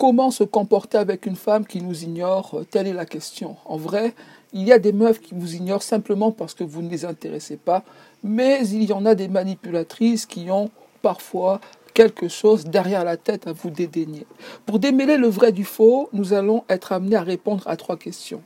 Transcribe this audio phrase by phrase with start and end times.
[0.00, 3.56] Comment se comporter avec une femme qui nous ignore Telle est la question.
[3.66, 4.14] En vrai,
[4.54, 7.58] il y a des meufs qui vous ignorent simplement parce que vous ne les intéressez
[7.58, 7.84] pas,
[8.24, 10.70] mais il y en a des manipulatrices qui ont
[11.02, 11.60] parfois
[11.92, 14.26] quelque chose derrière la tête à vous dédaigner.
[14.64, 18.40] Pour démêler le vrai du faux, nous allons être amenés à répondre à trois questions.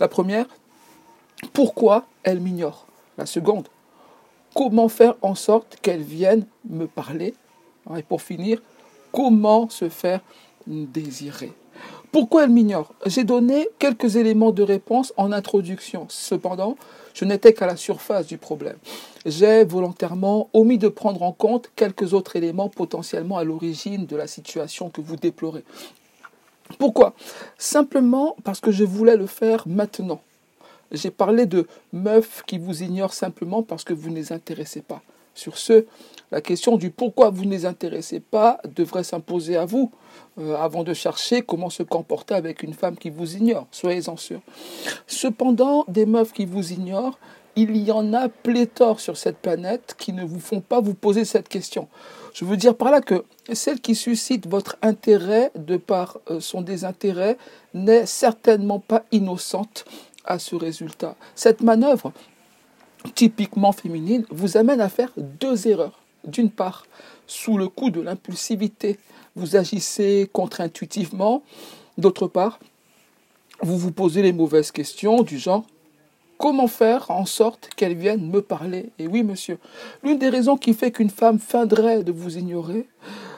[0.00, 0.46] La première,
[1.52, 2.88] pourquoi elle m'ignore?
[3.16, 3.68] La seconde,
[4.56, 7.34] comment faire en sorte qu'elle vienne me parler?
[7.96, 8.60] Et pour finir,
[9.12, 10.20] comment se faire
[10.66, 11.52] désirer
[12.12, 12.92] pourquoi elle m'ignore?
[13.06, 16.06] J'ai donné quelques éléments de réponse en introduction.
[16.08, 16.76] Cependant,
[17.14, 18.76] je n'étais qu'à la surface du problème.
[19.26, 24.26] J'ai volontairement omis de prendre en compte quelques autres éléments potentiellement à l'origine de la
[24.26, 25.64] situation que vous déplorez.
[26.78, 27.14] Pourquoi?
[27.58, 30.20] Simplement parce que je voulais le faire maintenant.
[30.90, 35.00] J'ai parlé de meufs qui vous ignorent simplement parce que vous ne les intéressez pas.
[35.34, 35.86] Sur ce,
[36.30, 39.90] la question du pourquoi vous ne les intéressez pas devrait s'imposer à vous
[40.38, 43.66] euh, avant de chercher comment se comporter avec une femme qui vous ignore.
[43.70, 44.42] Soyez-en sûrs.
[45.06, 47.18] Cependant, des meufs qui vous ignorent,
[47.56, 51.24] il y en a pléthore sur cette planète qui ne vous font pas vous poser
[51.24, 51.88] cette question.
[52.32, 56.62] Je veux dire par là que celle qui suscite votre intérêt de par euh, son
[56.62, 57.36] désintérêt
[57.74, 59.84] n'est certainement pas innocente
[60.24, 61.16] à ce résultat.
[61.34, 62.12] Cette manœuvre
[63.14, 66.00] typiquement féminine vous amène à faire deux erreurs.
[66.24, 66.86] D'une part,
[67.26, 68.98] sous le coup de l'impulsivité,
[69.36, 71.42] vous agissez contre-intuitivement.
[71.98, 72.58] D'autre part,
[73.62, 75.64] vous vous posez les mauvaises questions du genre
[76.40, 78.86] comment faire en sorte qu'elle vienne me parler?
[78.98, 79.58] Et oui, monsieur,
[80.02, 82.88] l'une des raisons qui fait qu'une femme feindrait de vous ignorer,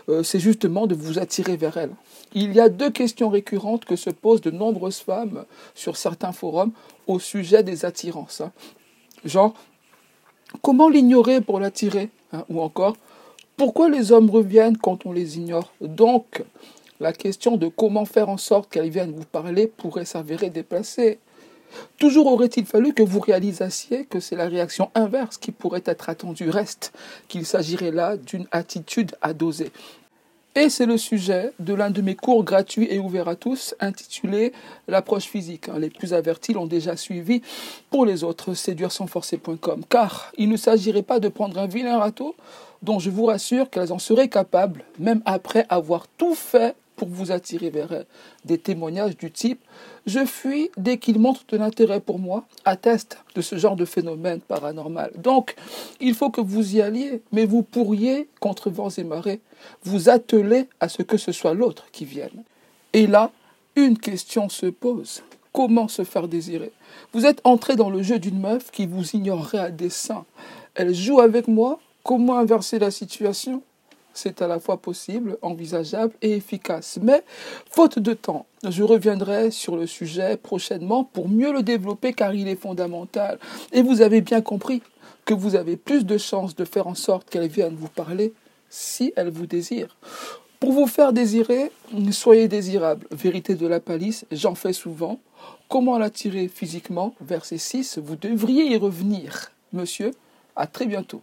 [0.08, 1.91] euh, c'est justement de vous attirer vers elle.
[2.32, 6.70] Il y a deux questions récurrentes que se posent de nombreuses femmes sur certains forums
[7.08, 8.42] au sujet des attirances.
[9.25, 9.55] Genre,
[10.62, 12.97] comment l'ignorer pour l'attirer hein, Ou encore,
[13.56, 15.73] pourquoi les hommes reviennent quand on les ignore?
[15.81, 16.42] Donc,
[17.01, 21.19] la question de comment faire en sorte qu'elles viennent vous parler pourrait s'avérer déplacée.
[21.98, 26.50] Toujours aurait-il fallu que vous réalisassiez que c'est la réaction inverse qui pourrait être attendue.
[26.50, 26.93] Reste
[27.28, 29.72] qu'il s'agirait là d'une attitude à doser.
[30.54, 34.52] Et c'est le sujet de l'un de mes cours gratuits et ouverts à tous, intitulé
[34.86, 35.68] L'approche physique.
[35.78, 37.40] Les plus avertis l'ont déjà suivi.
[37.90, 39.82] Pour les autres, séduire sans forcer.com.
[39.88, 42.34] Car il ne s'agirait pas de prendre un vilain râteau
[42.82, 47.32] dont je vous rassure qu'elles en seraient capables, même après avoir tout fait pour vous
[47.32, 48.06] attirer vers elles.
[48.44, 49.60] Des témoignages du type
[50.06, 54.41] Je fuis dès qu'il montre de l'intérêt pour moi, attestent de ce genre de phénomène
[54.41, 55.12] paranormal.
[55.16, 55.54] Donc,
[56.00, 59.41] il faut que vous y alliez, mais vous pourriez, contre vents et marées,
[59.84, 62.42] vous atteler à ce que ce soit l'autre qui vienne.
[62.92, 63.31] Et là,
[63.76, 65.22] une question se pose.
[65.52, 66.72] Comment se faire désirer?
[67.12, 70.25] Vous êtes entré dans le jeu d'une meuf qui vous ignorerait à dessein.
[70.75, 71.78] Elle joue avec moi.
[72.04, 73.62] Comment inverser la situation?
[74.15, 76.99] C'est à la fois possible, envisageable et efficace.
[77.03, 77.23] Mais,
[77.71, 82.49] faute de temps, je reviendrai sur le sujet prochainement pour mieux le développer car il
[82.49, 83.39] est fondamental.
[83.73, 84.83] Et vous avez bien compris
[85.25, 88.33] que vous avez plus de chances de faire en sorte qu'elle vienne vous parler
[88.69, 89.97] si elle vous désire.
[90.61, 91.73] Pour vous faire désirer,
[92.12, 93.06] soyez désirable.
[93.11, 95.19] Vérité de la palisse, j'en fais souvent.
[95.69, 97.15] Comment l'attirer physiquement?
[97.21, 99.50] Verset 6, vous devriez y revenir.
[99.73, 100.12] Monsieur,
[100.55, 101.21] à très bientôt.